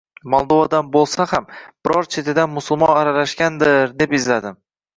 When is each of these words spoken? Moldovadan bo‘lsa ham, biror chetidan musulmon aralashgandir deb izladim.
Moldovadan 0.33 0.87
bo‘lsa 0.95 1.27
ham, 1.33 1.45
biror 1.85 2.09
chetidan 2.17 2.51
musulmon 2.55 2.97
aralashgandir 3.05 3.95
deb 4.03 4.21
izladim. 4.23 4.63